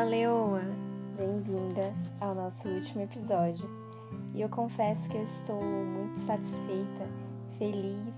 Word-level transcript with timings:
Fala, 0.00 0.12
Leoa! 0.12 0.62
Bem-vinda 1.14 1.94
ao 2.18 2.34
nosso 2.34 2.66
último 2.66 3.02
episódio. 3.02 3.68
E 4.32 4.40
eu 4.40 4.48
confesso 4.48 5.10
que 5.10 5.18
eu 5.18 5.22
estou 5.22 5.62
muito 5.62 6.18
satisfeita, 6.20 7.06
feliz 7.58 8.14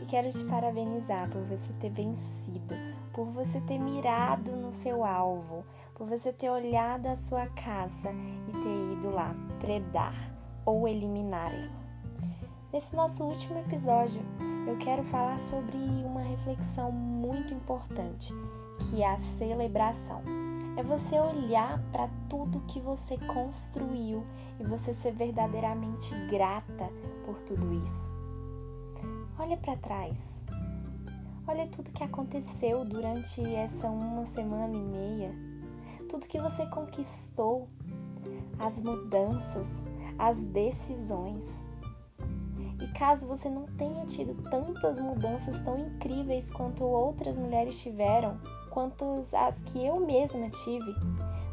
e 0.00 0.06
quero 0.06 0.30
te 0.30 0.44
parabenizar 0.44 1.28
por 1.28 1.42
você 1.42 1.72
ter 1.80 1.90
vencido, 1.90 2.76
por 3.12 3.26
você 3.32 3.60
ter 3.62 3.76
mirado 3.76 4.52
no 4.52 4.70
seu 4.70 5.04
alvo, 5.04 5.64
por 5.96 6.06
você 6.06 6.32
ter 6.32 6.48
olhado 6.48 7.08
a 7.08 7.16
sua 7.16 7.46
caça 7.48 8.12
e 8.46 8.52
ter 8.52 8.92
ido 8.92 9.10
lá 9.10 9.34
predar 9.58 10.14
ou 10.64 10.86
eliminar 10.86 11.52
ela. 11.52 11.72
Nesse 12.72 12.94
nosso 12.94 13.24
último 13.24 13.58
episódio, 13.58 14.22
eu 14.68 14.76
quero 14.78 15.02
falar 15.02 15.40
sobre 15.40 15.76
uma 15.76 16.20
reflexão 16.20 16.92
muito 16.92 17.52
importante, 17.52 18.32
que 18.78 19.02
é 19.02 19.08
a 19.08 19.18
celebração. 19.18 20.22
É 20.76 20.82
você 20.82 21.18
olhar 21.18 21.82
para 21.90 22.06
tudo 22.28 22.60
que 22.68 22.78
você 22.80 23.16
construiu 23.18 24.22
e 24.60 24.64
você 24.64 24.92
ser 24.92 25.12
verdadeiramente 25.12 26.14
grata 26.28 26.90
por 27.24 27.40
tudo 27.40 27.72
isso. 27.82 28.12
Olha 29.38 29.56
para 29.56 29.76
trás. 29.76 30.22
Olha 31.48 31.66
tudo 31.68 31.92
que 31.92 32.02
aconteceu 32.02 32.84
durante 32.84 33.40
essa 33.54 33.88
uma 33.88 34.26
semana 34.26 34.74
e 34.74 34.82
meia. 34.82 35.34
Tudo 36.10 36.26
que 36.26 36.38
você 36.38 36.66
conquistou, 36.66 37.68
as 38.58 38.80
mudanças, 38.80 39.66
as 40.18 40.38
decisões. 40.38 41.44
E 42.82 42.86
caso 42.98 43.26
você 43.26 43.48
não 43.48 43.66
tenha 43.78 44.04
tido 44.04 44.34
tantas 44.50 45.00
mudanças 45.00 45.58
tão 45.62 45.78
incríveis 45.78 46.50
quanto 46.50 46.84
outras 46.84 47.36
mulheres 47.36 47.80
tiveram, 47.80 48.38
quantas 48.76 49.32
as 49.32 49.58
que 49.62 49.86
eu 49.86 49.98
mesma 49.98 50.50
tive, 50.50 50.94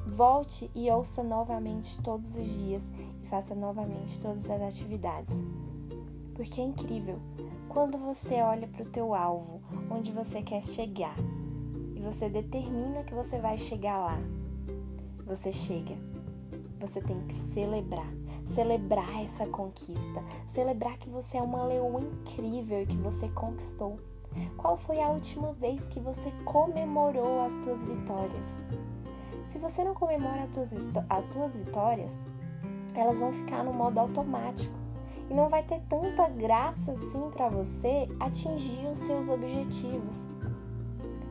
volte 0.06 0.70
e 0.76 0.92
ouça 0.92 1.24
novamente 1.24 1.98
todos 2.02 2.36
os 2.36 2.46
dias 2.46 2.84
e 3.24 3.28
faça 3.30 3.56
novamente 3.56 4.20
todas 4.20 4.50
as 4.50 4.62
atividades. 4.62 5.34
Porque 6.36 6.60
é 6.60 6.66
incrível 6.66 7.22
quando 7.70 7.98
você 7.98 8.42
olha 8.42 8.68
para 8.68 8.84
o 8.84 8.90
teu 8.90 9.16
alvo, 9.16 9.62
onde 9.90 10.12
você 10.12 10.42
quer 10.42 10.62
chegar, 10.64 11.16
e 11.96 12.02
você 12.02 12.28
determina 12.28 13.06
que 13.06 13.14
você 13.14 13.40
vai 13.40 13.58
chegar 13.58 14.00
lá. 14.00 14.18
Você 15.26 15.50
chega. 15.50 15.96
Você 16.82 17.00
tem 17.00 17.22
que 17.22 17.36
celebrar 17.54 18.12
celebrar 18.48 19.24
essa 19.24 19.48
conquista, 19.48 20.22
celebrar 20.50 20.98
que 20.98 21.10
você 21.10 21.38
é 21.38 21.42
uma 21.42 21.64
leoa 21.64 22.02
incrível 22.02 22.82
e 22.82 22.86
que 22.86 22.98
você 22.98 23.30
conquistou. 23.30 23.98
Qual 24.58 24.78
foi 24.78 25.02
a 25.02 25.10
última 25.10 25.54
vez 25.54 25.88
que 25.88 26.00
você 26.00 26.32
comemorou 26.46 27.46
as 27.46 27.54
suas 27.64 27.84
vitórias? 27.84 28.46
Se 29.48 29.60
você 29.60 29.84
não 29.84 29.94
comemora 29.94 30.44
as 30.44 30.50
suas, 30.50 30.74
as 31.10 31.26
suas 31.26 31.56
vitórias, 31.56 32.20
elas 32.96 33.18
vão 33.18 33.32
ficar 33.32 33.64
no 33.64 33.74
modo 33.74 34.00
automático 34.00 34.74
e 35.30 35.34
não 35.34 35.50
vai 35.50 35.64
ter 35.64 35.82
tanta 35.90 36.28
graça 36.30 36.92
assim 36.92 37.30
para 37.32 37.50
você 37.50 38.08
atingir 38.20 38.88
os 38.88 39.00
seus 39.00 39.28
objetivos. 39.30 40.28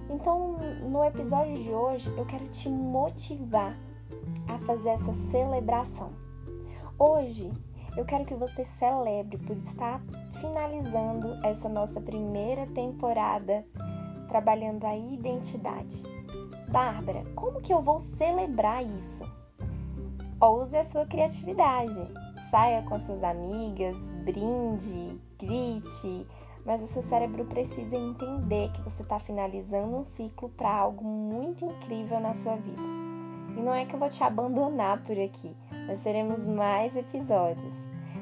Então, 0.09 0.57
no 0.83 1.03
episódio 1.05 1.59
de 1.59 1.71
hoje, 1.71 2.13
eu 2.17 2.27
quero 2.27 2.45
te 2.45 2.69
motivar 2.69 3.77
a 4.47 4.59
fazer 4.59 4.91
essa 4.91 5.13
celebração. 5.15 6.11
Hoje 6.99 7.51
eu 7.97 8.05
quero 8.05 8.25
que 8.25 8.35
você 8.35 8.65
celebre 8.65 9.39
por 9.39 9.57
estar 9.57 10.01
finalizando 10.41 11.39
essa 11.45 11.69
nossa 11.69 12.01
primeira 12.01 12.67
temporada 12.69 13.65
trabalhando 14.29 14.85
a 14.85 14.97
identidade. 14.97 16.03
Bárbara, 16.69 17.23
como 17.35 17.61
que 17.61 17.73
eu 17.73 17.83
vou 17.83 18.01
celebrar 18.01 18.83
isso? 18.83 19.25
Ouse 20.41 20.75
a 20.75 20.85
sua 20.85 21.05
criatividade. 21.05 22.01
Saia 22.51 22.83
com 22.83 22.99
suas 22.99 23.23
amigas, 23.23 23.97
brinde, 24.25 25.19
grite, 25.39 26.27
mas 26.65 26.83
o 26.83 26.87
seu 26.87 27.03
cérebro 27.03 27.45
precisa 27.45 27.97
entender 27.97 28.71
que 28.73 28.83
você 28.83 29.03
está 29.03 29.19
finalizando 29.19 29.97
um 29.97 30.05
ciclo 30.05 30.49
para 30.51 30.71
algo 30.71 31.05
muito 31.05 31.65
incrível 31.65 32.21
na 32.21 32.35
sua 32.35 32.57
vida. 32.57 32.83
E 33.57 33.61
não 33.61 33.75
é 33.75 33.85
que 33.85 33.95
eu 33.95 33.99
vou 33.99 34.09
te 34.09 34.23
abandonar 34.25 35.03
por 35.03 35.19
aqui. 35.19 35.55
Nós 35.87 36.03
teremos 36.03 36.45
mais 36.47 36.97
episódios. 36.97 37.75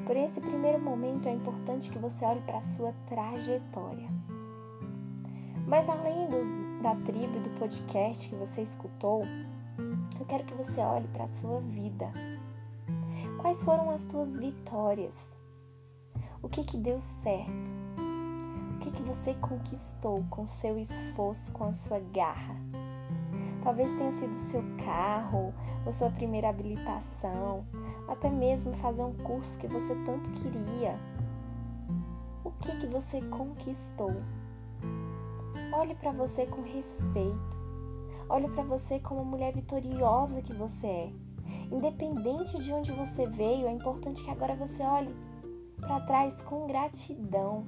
Por 0.05 0.17
esse 0.17 0.41
primeiro 0.41 0.79
momento 0.79 1.29
é 1.29 1.31
importante 1.31 1.89
que 1.89 1.99
você 1.99 2.25
olhe 2.25 2.41
para 2.41 2.57
a 2.57 2.61
sua 2.61 2.93
trajetória. 3.07 4.09
Mas 5.67 5.87
além 5.87 6.27
do, 6.27 6.81
da 6.81 6.95
tribo 6.95 7.39
do 7.39 7.49
podcast 7.59 8.27
que 8.27 8.35
você 8.35 8.61
escutou, 8.61 9.23
eu 10.19 10.25
quero 10.25 10.43
que 10.43 10.53
você 10.53 10.81
olhe 10.81 11.07
para 11.09 11.25
a 11.25 11.29
sua 11.29 11.61
vida. 11.61 12.11
Quais 13.39 13.63
foram 13.63 13.89
as 13.89 14.01
suas 14.01 14.35
vitórias? 14.35 15.15
O 16.41 16.49
que 16.49 16.63
que 16.63 16.77
deu 16.77 16.99
certo? 17.23 17.71
O 18.75 18.79
que 18.79 18.91
que 18.91 19.03
você 19.03 19.33
conquistou 19.35 20.23
com 20.29 20.45
seu 20.45 20.77
esforço, 20.77 21.51
com 21.51 21.65
a 21.65 21.73
sua 21.73 21.99
garra? 21.99 22.70
Talvez 23.63 23.91
tenha 23.97 24.11
sido 24.13 24.33
seu 24.49 24.63
carro, 24.83 25.53
ou 25.85 25.93
sua 25.93 26.09
primeira 26.09 26.49
habilitação, 26.49 27.65
até 28.07 28.29
mesmo 28.29 28.73
fazer 28.75 29.03
um 29.03 29.13
curso 29.13 29.57
que 29.57 29.67
você 29.67 29.95
tanto 30.05 30.29
queria. 30.31 30.99
O 32.43 32.51
que 32.51 32.75
que 32.77 32.87
você 32.87 33.21
conquistou? 33.21 34.13
Olhe 35.73 35.95
para 35.95 36.11
você 36.11 36.45
com 36.45 36.61
respeito. 36.61 37.61
Olhe 38.27 38.49
para 38.49 38.63
você 38.63 38.99
como 38.99 39.21
a 39.21 39.25
mulher 39.25 39.53
vitoriosa 39.53 40.41
que 40.41 40.53
você 40.53 40.87
é. 40.87 41.13
Independente 41.71 42.61
de 42.61 42.71
onde 42.73 42.91
você 42.91 43.25
veio, 43.27 43.67
é 43.67 43.71
importante 43.71 44.23
que 44.23 44.29
agora 44.29 44.55
você 44.55 44.83
olhe 44.83 45.15
para 45.79 45.99
trás 46.01 46.41
com 46.43 46.67
gratidão. 46.67 47.65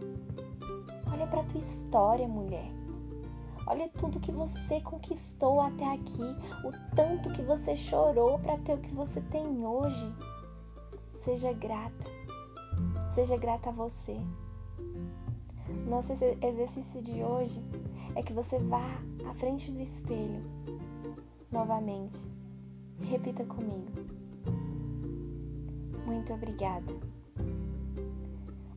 Olha 1.11 1.27
para 1.27 1.43
tua 1.43 1.59
história, 1.59 2.27
mulher. 2.27 2.82
Olha 3.65 3.87
tudo 3.89 4.19
que 4.19 4.31
você 4.31 4.81
conquistou 4.81 5.61
até 5.61 5.93
aqui, 5.93 6.35
o 6.65 6.95
tanto 6.95 7.31
que 7.31 7.41
você 7.41 7.75
chorou 7.75 8.37
para 8.39 8.57
ter 8.57 8.73
o 8.73 8.81
que 8.81 8.93
você 8.93 9.21
tem 9.21 9.65
hoje. 9.65 10.13
Seja 11.23 11.53
grata. 11.53 12.11
Seja 13.15 13.37
grata 13.37 13.69
a 13.69 13.73
você. 13.73 14.17
Nosso 15.87 16.11
exercício 16.11 17.01
de 17.01 17.23
hoje 17.23 17.61
é 18.15 18.21
que 18.21 18.33
você 18.33 18.59
vá 18.59 19.01
à 19.29 19.33
frente 19.35 19.71
do 19.71 19.81
espelho 19.81 20.43
novamente. 21.51 22.17
Repita 23.01 23.45
comigo. 23.45 23.91
Muito 26.05 26.33
obrigada. 26.33 26.93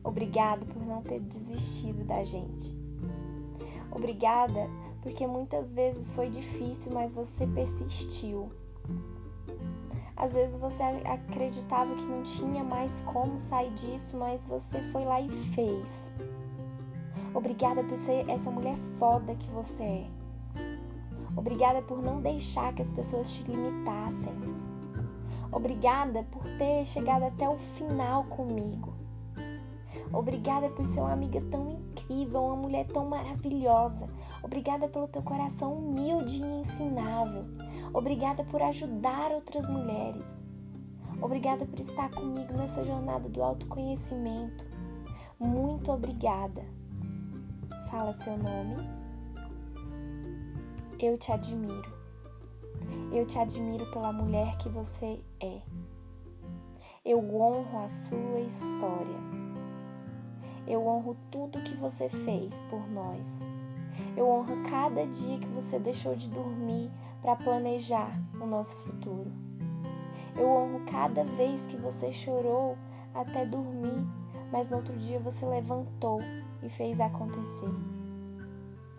Obrigado 0.03 0.65
por 0.67 0.81
não 0.85 1.01
ter 1.01 1.19
desistido 1.19 2.05
da 2.05 2.23
gente. 2.23 2.86
Obrigada, 3.91 4.69
porque 5.01 5.25
muitas 5.25 5.71
vezes 5.73 6.11
foi 6.13 6.29
difícil, 6.29 6.91
mas 6.91 7.13
você 7.13 7.47
persistiu. 7.47 8.51
Às 10.15 10.33
vezes 10.33 10.59
você 10.59 10.81
acreditava 11.05 11.93
que 11.95 12.05
não 12.05 12.23
tinha 12.23 12.63
mais 12.63 13.01
como 13.01 13.39
sair 13.39 13.71
disso, 13.75 14.17
mas 14.17 14.43
você 14.43 14.81
foi 14.91 15.05
lá 15.05 15.21
e 15.21 15.29
fez. 15.53 15.87
Obrigada 17.33 17.83
por 17.83 17.97
ser 17.97 18.27
essa 18.27 18.49
mulher 18.49 18.75
foda 18.97 19.35
que 19.35 19.47
você 19.51 19.83
é. 19.83 20.07
Obrigada 21.35 21.83
por 21.83 22.01
não 22.01 22.19
deixar 22.19 22.73
que 22.73 22.81
as 22.81 22.91
pessoas 22.91 23.29
te 23.29 23.43
limitassem. 23.43 24.33
Obrigada 25.51 26.23
por 26.31 26.43
ter 26.57 26.83
chegado 26.85 27.23
até 27.23 27.47
o 27.47 27.57
final 27.77 28.23
comigo. 28.23 29.06
Obrigada 30.13 30.69
por 30.69 30.85
ser 30.85 30.99
uma 30.99 31.11
amiga 31.11 31.41
tão 31.51 31.69
incrível, 31.69 32.41
uma 32.43 32.55
mulher 32.55 32.87
tão 32.87 33.05
maravilhosa. 33.05 34.07
Obrigada 34.41 34.87
pelo 34.87 35.07
teu 35.07 35.21
coração 35.21 35.73
humilde 35.73 36.41
e 36.41 36.61
ensinável. 36.61 37.45
Obrigada 37.93 38.43
por 38.43 38.61
ajudar 38.61 39.31
outras 39.31 39.67
mulheres. 39.69 40.25
Obrigada 41.21 41.65
por 41.65 41.79
estar 41.79 42.09
comigo 42.11 42.53
nessa 42.53 42.83
jornada 42.83 43.27
do 43.27 43.43
autoconhecimento. 43.43 44.65
Muito 45.39 45.91
obrigada. 45.91 46.63
Fala 47.89 48.13
seu 48.13 48.37
nome. 48.37 48.75
Eu 50.99 51.17
te 51.17 51.31
admiro. 51.31 51.97
Eu 53.11 53.25
te 53.25 53.37
admiro 53.37 53.89
pela 53.91 54.11
mulher 54.11 54.57
que 54.57 54.69
você 54.69 55.19
é. 55.39 55.61
Eu 57.03 57.19
honro 57.19 57.79
a 57.79 57.89
sua 57.89 58.39
história. 58.39 59.36
Eu 60.67 60.85
honro 60.85 61.15
tudo 61.31 61.61
que 61.61 61.75
você 61.75 62.09
fez 62.09 62.53
por 62.69 62.85
nós. 62.89 63.25
Eu 64.17 64.27
honro 64.27 64.63
cada 64.69 65.07
dia 65.07 65.39
que 65.39 65.47
você 65.47 65.79
deixou 65.79 66.15
de 66.15 66.29
dormir 66.29 66.91
para 67.21 67.35
planejar 67.35 68.11
o 68.33 68.45
nosso 68.45 68.75
futuro. 68.77 69.31
Eu 70.35 70.49
honro 70.49 70.81
cada 70.85 71.23
vez 71.23 71.65
que 71.67 71.77
você 71.77 72.11
chorou 72.11 72.77
até 73.13 73.45
dormir, 73.45 74.05
mas 74.51 74.69
no 74.69 74.77
outro 74.77 74.95
dia 74.97 75.19
você 75.19 75.45
levantou 75.45 76.19
e 76.61 76.69
fez 76.69 76.99
acontecer. 76.99 77.71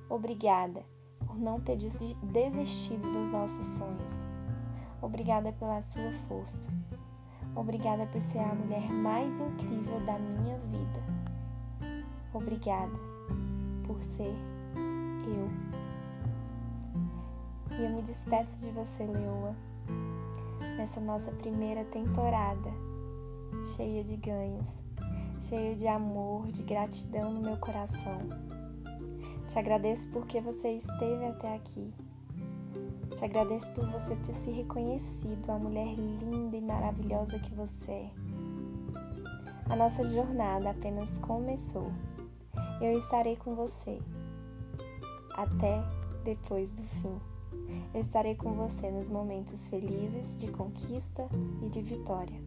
Obrigada 0.09 0.83
por 1.27 1.39
não 1.39 1.61
ter 1.61 1.77
desistido 1.77 3.13
dos 3.13 3.29
nossos 3.29 3.67
sonhos. 3.77 4.21
Obrigada 5.03 5.53
pela 5.53 5.83
sua 5.83 6.13
força. 6.27 6.67
Obrigada 7.55 8.07
por 8.07 8.21
ser 8.21 8.39
a 8.39 8.55
mulher 8.55 8.91
mais 8.91 9.33
incrível 9.41 10.01
da 10.07 10.19
minha 10.19 10.59
vida. 10.59 11.18
Obrigada 12.33 12.93
por 13.85 14.03
ser 14.03 14.35
eu. 15.27 15.51
E 17.79 17.85
eu 17.85 17.91
me 17.91 18.03
despeço 18.03 18.57
de 18.59 18.71
você, 18.71 19.05
Leoa, 19.05 19.55
nessa 20.77 21.01
nossa 21.01 21.31
primeira 21.33 21.85
temporada, 21.85 22.71
cheia 23.77 24.03
de 24.05 24.17
ganhos, 24.17 24.69
cheia 25.41 25.75
de 25.75 25.87
amor, 25.87 26.49
de 26.49 26.63
gratidão 26.63 27.33
no 27.33 27.41
meu 27.41 27.57
coração. 27.59 28.19
Te 29.49 29.59
agradeço 29.59 30.09
porque 30.09 30.41
você 30.41 30.73
esteve 30.73 31.25
até 31.25 31.55
aqui. 31.55 31.93
Te 33.17 33.25
agradeço 33.25 33.73
por 33.73 33.87
você 33.87 34.15
ter 34.17 34.35
se 34.45 34.51
reconhecido 34.51 35.51
a 35.51 35.59
mulher 35.59 35.95
linda 35.95 36.57
e 36.57 36.61
maravilhosa 36.61 37.39
que 37.39 37.55
você 37.55 37.91
é. 37.91 38.11
A 39.71 39.77
nossa 39.77 40.05
jornada 40.05 40.71
apenas 40.71 41.11
começou. 41.19 41.91
Eu 42.81 42.97
estarei 42.97 43.35
com 43.35 43.57
você 43.57 43.99
até 45.35 45.83
depois 46.23 46.71
do 46.71 46.83
fim. 46.83 47.19
Eu 47.93 48.01
estarei 48.01 48.37
com 48.37 48.53
você 48.53 48.89
nos 48.89 49.09
momentos 49.09 49.67
felizes 49.69 50.37
de 50.37 50.49
conquista 50.53 51.29
e 51.61 51.69
de 51.69 51.83
vitória. 51.83 52.41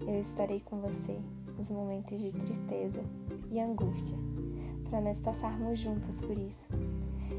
Eu 0.00 0.20
estarei 0.20 0.58
com 0.60 0.80
você 0.80 1.20
nos 1.56 1.70
momentos 1.70 2.18
de 2.20 2.32
tristeza 2.32 3.00
e 3.48 3.60
angústia, 3.60 4.16
para 4.90 5.00
nós 5.00 5.20
passarmos 5.20 5.78
juntas 5.78 6.20
por 6.20 6.36
isso. 6.36 6.66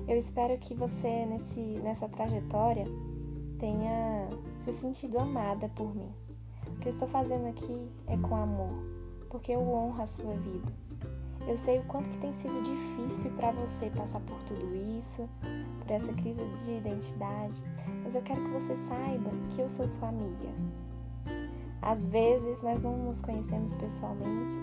Eu 0.07 0.17
espero 0.17 0.57
que 0.57 0.73
você, 0.73 1.25
nesse, 1.25 1.59
nessa 1.59 2.07
trajetória, 2.07 2.85
tenha 3.59 4.29
se 4.63 4.71
sentido 4.71 5.19
amada 5.19 5.67
por 5.69 5.93
mim. 5.93 6.11
O 6.67 6.79
que 6.79 6.87
eu 6.87 6.91
estou 6.91 7.09
fazendo 7.09 7.47
aqui 7.47 7.89
é 8.07 8.15
com 8.17 8.35
amor, 8.35 8.83
porque 9.29 9.51
eu 9.51 9.59
honro 9.59 10.01
a 10.01 10.07
sua 10.07 10.33
vida. 10.35 10.71
Eu 11.47 11.57
sei 11.57 11.79
o 11.79 11.83
quanto 11.83 12.09
que 12.09 12.17
tem 12.19 12.33
sido 12.33 12.61
difícil 12.63 13.31
para 13.31 13.51
você 13.51 13.89
passar 13.89 14.19
por 14.21 14.41
tudo 14.43 14.75
isso, 14.97 15.27
por 15.79 15.91
essa 15.91 16.13
crise 16.13 16.41
de 16.65 16.71
identidade, 16.73 17.63
mas 18.03 18.13
eu 18.13 18.21
quero 18.21 18.41
que 18.43 18.51
você 18.51 18.75
saiba 18.75 19.31
que 19.51 19.61
eu 19.61 19.69
sou 19.69 19.87
sua 19.87 20.09
amiga. 20.09 20.49
Às 21.81 22.05
vezes 22.05 22.61
nós 22.61 22.81
não 22.83 22.97
nos 22.97 23.21
conhecemos 23.21 23.73
pessoalmente, 23.75 24.53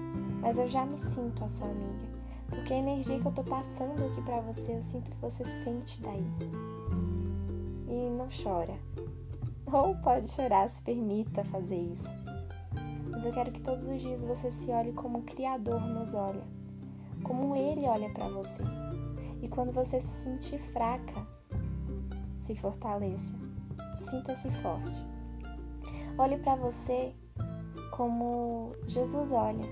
mas 0.41 0.57
eu 0.59 0.69
já 0.69 0.85
me 0.85 0.99
sinto 0.99 1.43
a 1.43 1.49
sua 1.49 1.67
amiga, 1.67 2.07
porque 2.49 2.73
a 2.73 2.79
energia 2.79 3.19
que 3.19 3.27
eu 3.27 3.33
tô 3.33 3.43
passando 3.43 4.05
aqui 4.05 4.23
para 4.23 4.41
você, 4.43 4.77
eu 4.77 4.83
sinto 4.83 5.11
que 5.11 5.17
você 5.17 5.45
sente 5.65 6.01
daí. 6.01 6.27
E 7.89 8.11
não 8.11 8.29
chora. 8.29 8.75
Ou 9.73 9.97
pode 9.97 10.29
chorar, 10.31 10.71
se 10.71 10.81
permita 10.83 11.43
fazer 11.45 11.77
isso. 11.77 12.05
Mas 13.11 13.25
eu 13.25 13.33
quero 13.33 13.51
que 13.51 13.61
todos 13.61 13.85
os 13.87 14.01
dias 14.01 14.21
você 14.23 14.53
se 14.53 14.71
olhe 14.71 14.93
como 14.93 15.19
o 15.19 15.23
Criador 15.23 15.81
nos 15.81 16.15
olha 16.15 16.43
como 17.27 17.57
ele 17.57 17.87
olha 17.87 18.09
para 18.11 18.29
você. 18.29 18.63
E 19.43 19.49
quando 19.49 19.73
você 19.73 20.01
se 20.01 20.23
sentir 20.23 20.59
fraca, 20.73 21.27
se 22.47 22.55
fortaleça. 22.55 23.35
Sinta-se 24.09 24.49
forte. 24.63 25.05
Olhe 26.17 26.39
para 26.39 26.55
você 26.55 27.13
como 27.91 28.73
Jesus 28.87 29.33
olha. 29.33 29.67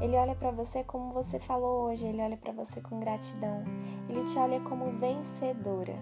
Ele 0.00 0.16
olha 0.16 0.34
para 0.34 0.50
você 0.50 0.82
como 0.82 1.12
você 1.12 1.38
falou 1.38 1.84
hoje, 1.84 2.06
ele 2.06 2.22
olha 2.22 2.36
para 2.36 2.52
você 2.52 2.80
com 2.80 2.98
gratidão. 2.98 3.62
Ele 4.08 4.24
te 4.24 4.38
olha 4.38 4.60
como 4.60 4.98
vencedora. 4.98 5.96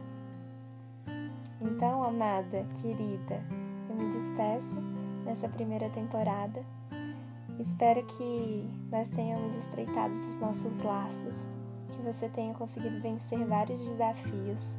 Então, 1.60 2.02
amada, 2.04 2.64
querida, 2.80 3.42
eu 3.88 3.96
me 3.96 4.08
despeço 4.10 4.76
nessa 5.24 5.48
primeira 5.48 5.90
temporada 5.90 6.64
Espero 7.60 8.02
que 8.06 8.66
nós 8.90 9.06
tenhamos 9.10 9.54
estreitado 9.54 10.14
esses 10.14 10.40
nossos 10.40 10.82
laços, 10.82 11.36
que 11.90 12.00
você 12.00 12.26
tenha 12.30 12.54
conseguido 12.54 12.98
vencer 13.02 13.44
vários 13.44 13.78
desafios. 13.86 14.78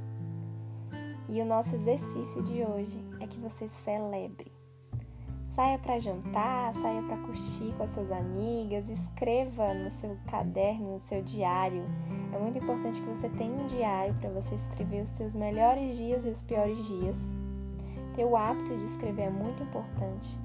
E 1.30 1.40
o 1.40 1.46
nosso 1.46 1.76
exercício 1.76 2.42
de 2.42 2.64
hoje 2.64 3.00
é 3.20 3.28
que 3.28 3.40
você 3.40 3.70
celebre. 3.84 4.52
Saia 5.50 5.78
para 5.78 6.00
jantar, 6.00 6.74
saia 6.74 7.04
para 7.04 7.18
curtir 7.18 7.72
com 7.78 7.84
as 7.84 7.92
suas 7.92 8.12
amigas, 8.12 8.90
escreva 8.90 9.76
no 9.76 9.92
seu 9.92 10.18
caderno, 10.26 10.96
no 10.96 11.02
seu 11.02 11.22
diário. 11.22 11.84
É 12.34 12.40
muito 12.40 12.58
importante 12.58 13.00
que 13.00 13.10
você 13.10 13.30
tenha 13.30 13.54
um 13.54 13.68
diário 13.68 14.16
para 14.16 14.32
você 14.32 14.56
escrever 14.56 15.04
os 15.04 15.10
seus 15.10 15.36
melhores 15.36 15.96
dias 15.96 16.26
e 16.26 16.30
os 16.30 16.42
piores 16.42 16.84
dias. 16.84 17.18
Ter 18.16 18.26
o 18.26 18.36
hábito 18.36 18.76
de 18.76 18.86
escrever 18.86 19.26
é 19.26 19.30
muito 19.30 19.62
importante 19.62 20.40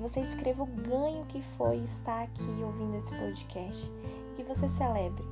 que 0.00 0.08
você 0.08 0.20
escreva 0.20 0.62
o 0.62 0.66
ganho 0.66 1.26
que 1.26 1.42
foi 1.58 1.76
estar 1.78 2.22
aqui 2.22 2.62
ouvindo 2.62 2.96
esse 2.96 3.14
podcast 3.14 3.92
que 4.34 4.42
você 4.42 4.66
celebre. 4.70 5.22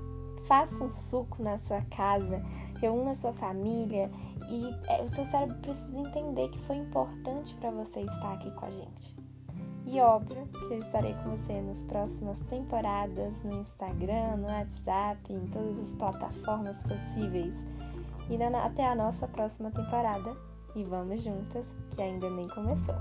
Faça 0.45 0.85
um 0.85 0.91
suco 0.91 1.43
na 1.43 1.59
sua 1.59 1.81
casa, 1.83 2.43
reúna 2.79 3.15
sua 3.15 3.33
família 3.33 4.11
e 4.51 4.75
é, 4.89 5.03
o 5.03 5.09
seu 5.09 5.25
cérebro 5.25 5.57
precisa 5.59 5.99
entender 5.99 6.49
que 6.51 6.59
foi 6.61 6.77
importante 6.77 7.55
para 7.55 7.71
você 7.71 8.01
estar 8.01 8.35
aqui 8.35 8.51
com 8.53 8.67
a 8.67 8.71
gente. 8.71 9.17
E 9.87 10.01
óbvio 10.01 10.47
que 10.49 10.75
eu 10.75 10.79
estarei 10.79 11.15
com 11.15 11.31
você 11.31 11.63
nas 11.63 11.83
próximas 11.85 12.41
temporadas 12.41 13.43
no 13.43 13.61
Instagram, 13.61 14.37
no 14.37 14.49
WhatsApp, 14.49 15.33
em 15.33 15.47
todas 15.47 15.79
as 15.79 15.95
plataformas 15.95 16.83
possíveis. 16.83 17.55
E 18.29 18.37
na, 18.37 18.67
até 18.67 18.87
a 18.87 18.95
nossa 18.95 19.27
próxima 19.27 19.71
temporada. 19.71 20.37
E 20.77 20.85
vamos 20.85 21.23
juntas, 21.23 21.67
que 21.91 22.03
ainda 22.03 22.29
nem 22.29 22.47
começou. 22.49 22.95